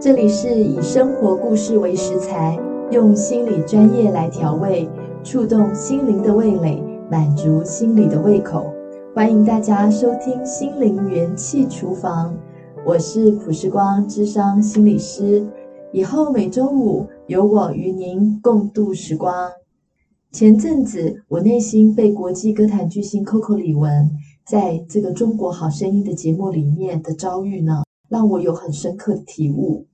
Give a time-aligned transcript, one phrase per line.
[0.00, 2.58] 这里是以生活故事为食材，
[2.90, 4.88] 用心理专业来调味，
[5.22, 8.72] 触动心灵的味蕾，满足心理的胃口。
[9.14, 12.34] 欢迎大家收听心灵元气厨房，
[12.86, 15.46] 我是普世光，智商心理师。
[15.92, 19.50] 以后每周五有我与您共度时光。
[20.32, 24.08] 前阵子，我内心被国际歌坛巨星 Coco 李玟
[24.46, 29.86] 在这个《中国好声音》的节目里面的遭遇呢，让我有很深刻的体悟。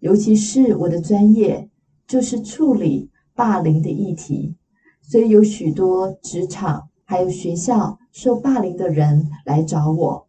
[0.00, 1.70] 尤其是我的专业
[2.06, 4.56] 就是处理霸凌的议题，
[5.00, 10.26] 所以有许多职场还有学校受霸凌的人来找我，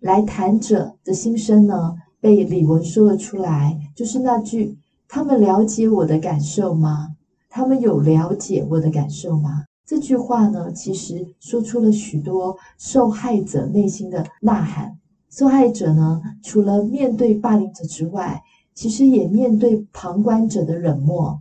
[0.00, 4.76] 来谈者的心声呢，被李玟说了出来，就是那句
[5.08, 7.16] ：“他们了解我的感受吗？
[7.48, 14.98] 他们有了解我的感受吗？”这句话呢，其实说出了许多受害者内心的呐喊。
[15.36, 18.40] 受害者呢，除了面对霸凌者之外，
[18.72, 21.40] 其实也面对旁观者的冷漠，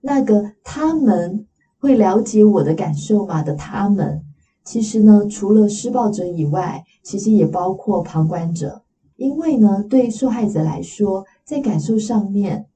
[0.00, 1.46] 那个他们
[1.78, 4.24] 会了解我的感受吗的他们，
[4.64, 8.82] 其实呢，除了施暴者以外，其实也包括旁观者。
[9.14, 12.66] 因为呢，对受害者来说，在感受上面，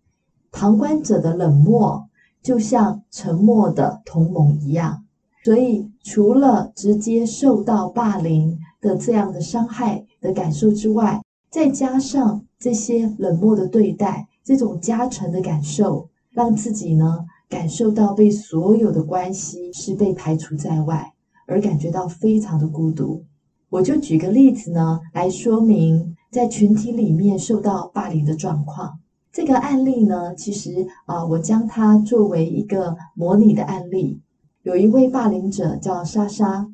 [0.53, 2.09] 旁观者的冷漠
[2.41, 5.03] 就像沉默的同盟一样。
[5.45, 11.21] 所以，除了直接受到霸凌的这样的伤害的感受之外，
[11.51, 21.13] 再加上这些冷漠的对待，这种加成的感受，让自己呢感受到被所有的关系是被排除在外，
[21.47, 23.25] 而感觉到非常的孤独。
[23.69, 29.01] 我就举个例子呢，来说明在群体里面受到霸凌的状况。
[29.33, 34.21] 这个案例呢，其实啊，我将它作为一个模拟的案例。
[34.63, 36.69] 有一位霸凌者叫莎莎，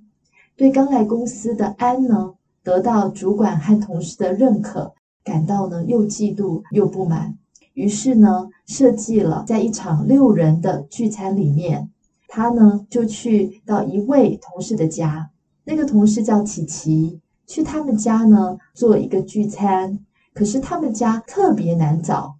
[0.56, 4.92] 对刚来公司的安呢，得到主管和同事的认可，
[5.24, 7.36] 感到呢又嫉妒又不满，
[7.74, 11.90] 于是呢设计了在一场六人的聚餐里面，
[12.28, 15.30] 他呢就去到一位同事的家，
[15.64, 19.98] 那个同事叫琪琪，去他们家呢做一个聚餐，
[20.34, 22.34] 可是他们家特别难找，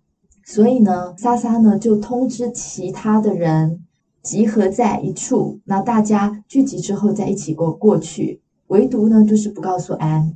[0.45, 3.82] 所以呢莎莎呢就通知其他的人
[4.23, 8.41] 集合在一处，那大家聚集之后再一起过过去。
[8.69, 10.35] 唯独呢，就是不告诉安，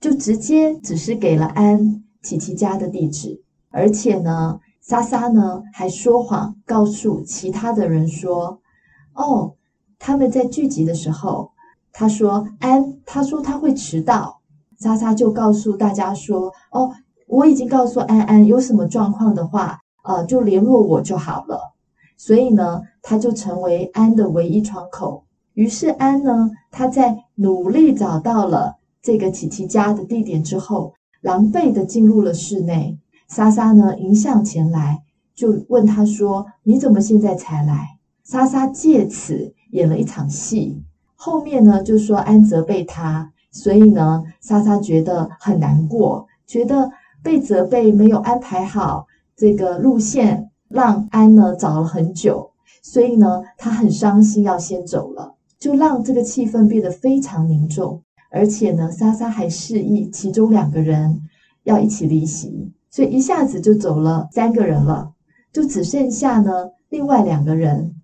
[0.00, 3.40] 就直接只是给了安琪琪家的地址，
[3.70, 8.60] 而且呢，莎莎呢还说谎告诉其他的人说，
[9.14, 9.54] 哦，
[9.98, 11.52] 他们在聚集的时候，
[11.92, 14.40] 他说安，他说他会迟到，
[14.80, 16.90] 莎莎就告诉大家说，哦，
[17.26, 21.74] 我已经告诉安安，有什么状况的话，呃，就联络我就好了，
[22.18, 25.24] 所以呢，他就成为安的唯一窗口。
[25.54, 30.92] 于是安呢，他在努力找到了这个琪琪家的地点之后，
[31.22, 32.98] 狼狈地进入了室内。
[33.28, 35.02] 莎莎呢迎向前来，
[35.34, 40.82] 就问他说：“你怎么现在才来？”莎莎借此演了一场戏。
[41.14, 46.90] 后面呢就说安责备他，所以呢莎莎觉得很难过，觉得
[47.22, 52.50] 被责备没有安排好这个路线，让安呢找了很久，
[52.82, 55.34] 所以呢他很伤心，要先走了。
[55.58, 61.20] 就让这个气氛变得非常凝重，而且呢，莎莎还示意其中两个人
[61.64, 65.10] 要一起离席，所以一下子就走了三个人了，
[65.52, 67.96] 就只剩下呢另外两个人。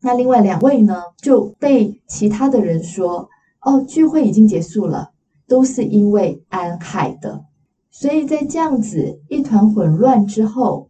[0.00, 3.28] 那另外两位呢就被其他的人说
[3.62, 5.10] ：“哦，聚会已经结束了，
[5.48, 7.44] 都是因为安害的。”
[7.90, 10.89] 所以在这样子一团混乱之后，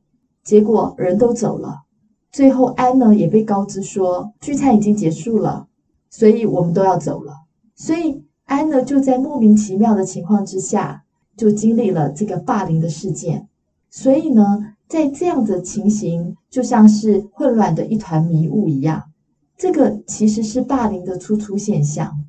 [0.51, 1.83] 结果人都走了，
[2.33, 5.69] 最后安呢也被告知说聚餐已经结束了。
[6.11, 7.33] 所以我们都要走了，
[7.77, 11.05] 所以安呢就在莫名其妙的情况之下，
[11.37, 13.47] 就经历了这个霸凌的事件。
[13.91, 19.05] 所以呢，在这样的情形，就像是混乱的一团迷雾一样。
[19.57, 22.25] 这个其实是霸凌的突出现象，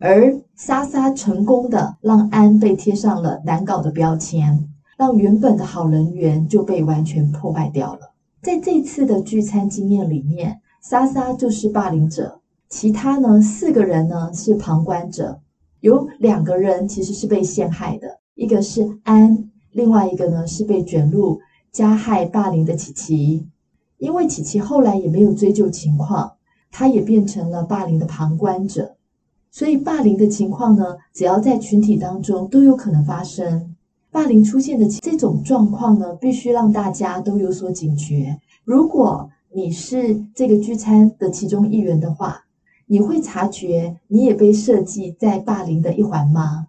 [0.00, 8.12] 而莎莎成功的让安被贴上了难搞的标签，让原本的好人缘就被完全破坏掉了。
[8.42, 12.40] 在这次的聚餐经验里面，莎莎就是霸凌者。
[12.68, 15.40] 其他呢，四个人呢是旁观者，
[15.80, 21.40] 有两个人其实是被陷害的，一个是安，另外一个呢是被卷入
[21.70, 23.46] 加害霸凌的琪琪。
[23.98, 26.32] 因为琪琪后来也没有追究情况，
[26.70, 28.96] 他也变成了霸凌的旁观者。
[29.50, 33.76] 所以霸凌的情况呢，只要在群体当中都有可能发生。
[34.12, 38.38] 霸凌出现的这种状况呢，必须让大家都有所警觉。
[38.62, 42.44] 如果你是这个聚餐的其中一员的话，
[42.86, 46.68] 你会察觉你也被设计在霸凌的一环吗？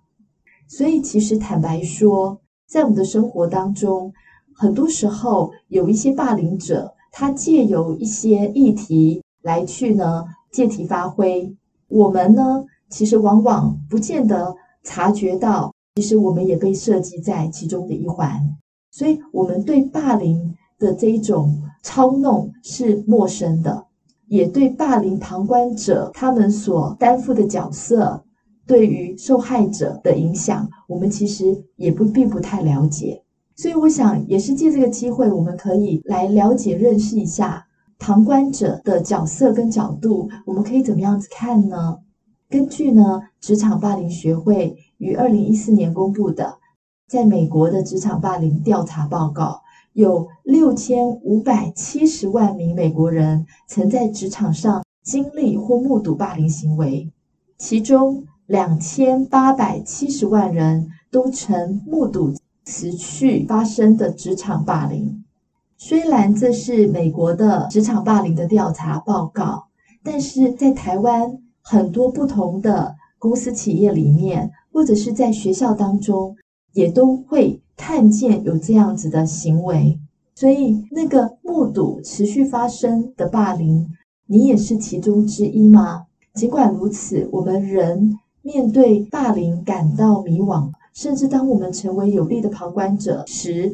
[0.69, 4.13] 所以，其实坦白说，在我们的生活当中，
[4.55, 11.53] 很多时候有一些霸凌者，他借由一些议题来去呢借题发挥，
[11.89, 18.41] 我们呢其实往往不见得察觉到，其实我们也被设计在其中的一环，
[18.89, 23.85] 所以我们对霸凌的这一种操弄是陌生的，
[24.27, 28.23] 也对霸凌旁观者他们所担负的角色，
[28.65, 33.21] 对于受害者的影响，我们其实也不并不太了解。
[33.55, 37.63] 所以我想，也是借这个机会，我们可以来了解、认识一下
[37.99, 40.27] 旁观者的角色跟角度。
[40.47, 41.99] 我们可以怎么样子看呢？
[42.49, 46.57] 根据呢，职场霸凌学会于二零一四年公布的，
[47.07, 49.61] 在美国的职场霸凌调查报告，
[49.91, 57.11] 有六千五百七十万名美国人曾在职场上经历或目睹霸凌行为，
[57.57, 62.33] 其中两千八百七十万人都曾目睹。
[62.65, 65.25] 持续发生的职场霸凌，
[65.75, 69.65] 虽然这是美国的职场霸凌的调查报告，
[70.01, 76.35] 但是在台湾很多不同的公司企业里面，或者是在学校当中，
[76.73, 79.99] 也都会看见有这样子的行为。
[80.35, 83.87] 所以，那个目睹持续发生的霸凌，
[84.25, 86.07] 你也是其中之一吗？
[86.33, 90.71] 尽管如此，我们仍面对霸凌感到迷惘。
[90.93, 93.71] 甚至当我们成为有力的旁观者时，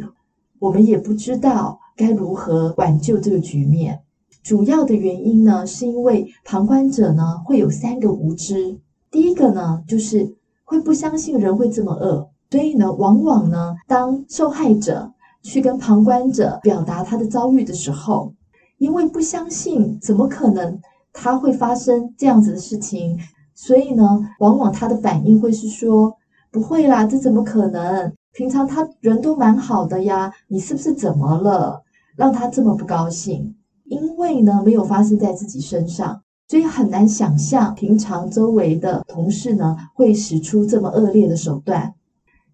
[0.60, 4.02] 我们也不知道该如何挽救这个局面。
[4.44, 8.78] 主要的原因呢，是因为旁观者呢会有三个无知。
[9.12, 10.34] 第一个呢，就是
[10.70, 15.12] 会不相信人会这么恶，所以呢，往往呢，当受害者
[15.42, 18.32] 去跟旁观者表达他的遭遇的时候，
[18.78, 20.80] 因为不相信，怎么可能
[21.12, 23.18] 他会发生这样子的事情，
[23.56, 26.16] 所以呢，往往他的反应会是说。
[26.52, 28.12] 不会啦，这怎么可能？
[28.34, 31.84] 平常他人都蛮好的呀，你是不是怎么了，
[32.16, 33.56] 让他这么不高兴？
[33.86, 41.94] 因为呢，没有发生在自己身上，所以很难想象平常周围的同事呢会使出这么恶劣的手段。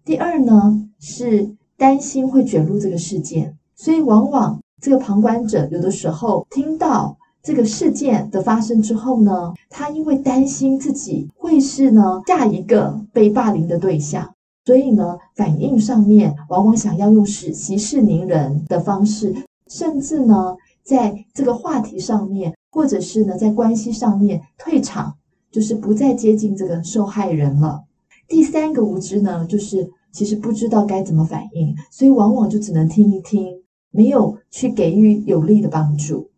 [0.04, 7.16] 第二呢，是担心会卷入这个事件，所以往往这个旁观者有的时候听到。
[7.42, 14.34] 这个事件的发生之后呢，他因为担心自己会是呢下一个被霸凌的对象，
[14.64, 19.32] 所以呢反应上面往往想要用使息事宁人的方式，
[19.68, 25.16] 甚至呢在这个话题上面，或者是呢在关系上面退场，
[25.50, 27.82] 就是不再接近这个受害人了。
[28.28, 36.28] 第三个无知呢，就是其实不知道该怎么反应，所以往往就只能听一听，没有去给予有力的帮助。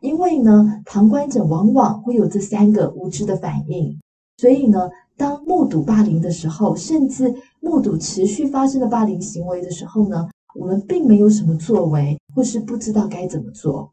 [0.00, 4.00] 因为呢，旁观者往往会有这三个无知的反应，
[4.38, 4.88] 所以呢，
[5.18, 13.90] 当目睹霸凌的时候，甚至目睹持续发生的霸凌行为的时候呢，我们并没有什么作为，或是不知道该怎么做。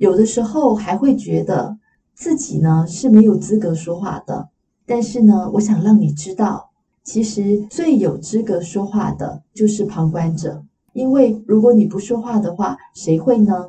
[0.00, 1.76] 有的时候还会觉得
[2.14, 4.48] 自己呢是没有资格说话的。
[4.86, 6.70] 但是呢，我想让你知道，
[7.04, 10.64] 其实最有资格说话的就是旁观者，
[10.94, 13.68] 因为如果你不说话的话，谁会呢？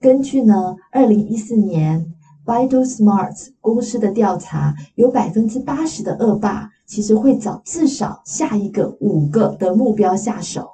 [0.00, 2.10] 根据呢，二零一四年
[2.46, 10.66] VitalSmart 公司的调查，有百分之八十的恶霸其实会找至少下一个五个的目标下手。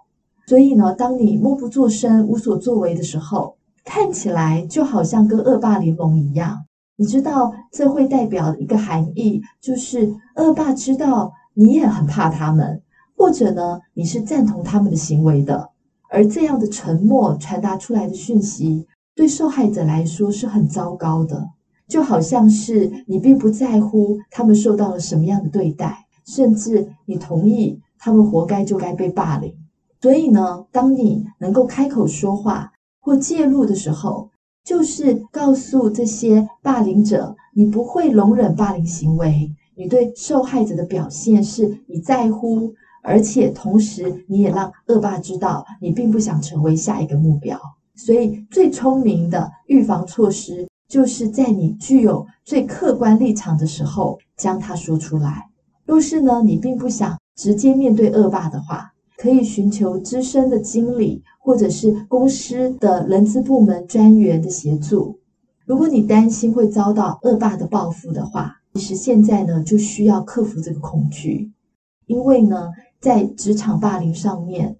[0.47, 6.65] 所以呢，当你默不作声、无所作为的时候，看起来就好像跟恶霸联盟一样。
[6.97, 12.81] 你知道这会代表一个含义，就是恶霸知道你也很怕他们，
[13.17, 15.71] 或者呢，你是赞同他们的行为的。
[16.09, 18.87] 而这样的沉默传达出来的讯息。
[19.15, 21.47] 对受害者来说是很糟糕的，
[21.87, 29.55] 就好像是你并不在乎他们受到了什么样的对待，甚至你同意他们活该就该被霸凌。
[30.01, 32.72] 所以呢，当你能够开口说话
[33.02, 34.30] 或介入的时候，
[34.64, 47.61] 就是告诉这些霸凌者，你不会容忍霸凌行为，你对受害者的表现是你在乎，而且同时你也让恶霸知道你并不想成为下一个目标。
[47.97, 55.49] 所以，最聪明的预防措施，就是在你具有最客观立场的时候，将它说出来。
[55.85, 58.92] 若是呢，你并不想直接面对恶霸的话，
[59.23, 65.17] 可以寻求资深的经理或者是公司的人资部门专员的协助。
[65.64, 71.52] 如果你担心会遭到恶霸的报复的话，其实现在呢，就需要克服这个恐惧，
[72.07, 74.76] 因为呢，在职场霸凌上面。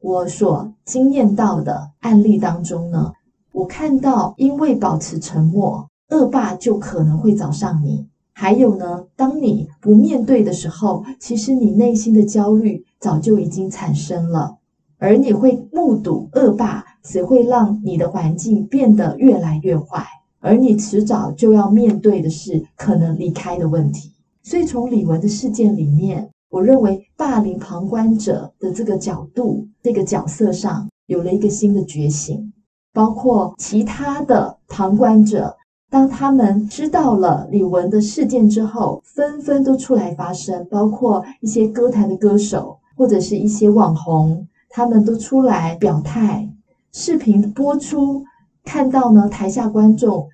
[0.00, 3.10] 我所经验到的案例当中呢，
[3.52, 8.06] 我看到因为保持沉默，恶霸就可能会找上你。
[8.38, 14.58] 还有呢，当你不面对的时候，其实你内心的焦虑早就已经产生了。
[14.98, 20.04] 而你会目睹恶霸只会让你的环境变得越来越坏，
[20.40, 24.12] 而你迟早就要面对的是可能离开的问题。
[24.42, 32.52] 所以从李玟的事件里面，我认为霸凌旁观者的这个角度、这个角色上有了一个新的觉醒，
[32.92, 35.56] 包括其他的旁观者。
[35.88, 46.48] 当他们知道了李玟的事件之后，纷纷都出来发声，包括一些歌坛的歌手或者是一些网红，他们都出来表态。
[46.92, 48.24] 视频播出，
[48.64, 50.28] 看到呢，台下观众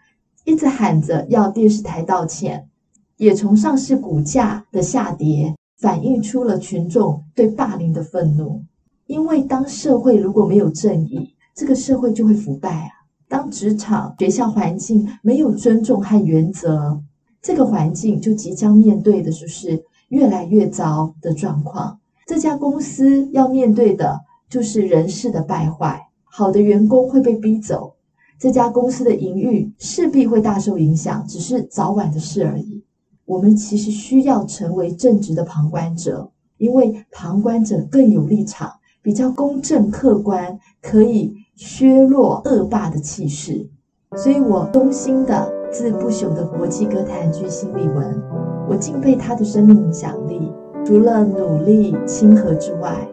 [0.44, 2.68] 一直喊着要电视台道歉，
[3.18, 8.62] 也从上市股价的下跌反映出了群众对霸凌的愤怒。
[9.06, 12.90] 因为当社会如果没有正义，这个社会就会腐败啊。
[13.32, 17.00] 当职场、学校环境没有尊重和原则，
[17.40, 21.98] 这个环境就即将面对的就是越来越糟的状况。
[22.26, 24.20] 这家公司要面对的
[24.50, 27.94] 就是人事的败坏，好的员工会被逼走，
[28.38, 32.84] 这家公司的营运势必会大受影响，只是早晚的事而已。
[33.24, 38.70] 我们其实需要成为正直的旁观者，因为旁观者更有立场，
[39.00, 41.34] 比较公正客观，可以。
[41.54, 43.66] 削弱恶霸的气势，
[44.16, 48.14] 所以我衷心的致不朽的国际歌坛巨星李玟，
[48.68, 50.52] 我敬佩他的生命影响力。
[50.84, 53.06] 除了努力亲和之外，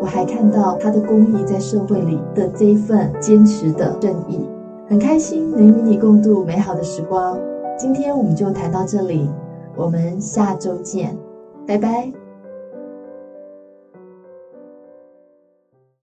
[0.00, 4.40] 我还看到他的公益在社会里的这一份坚持的正义。
[4.88, 7.38] 很开心能与你共度美好的时光，
[7.78, 9.30] 今天我们就谈到这里，
[9.76, 11.16] 我们下周见，
[11.66, 12.21] 拜拜。